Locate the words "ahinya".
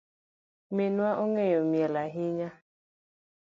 2.03-2.49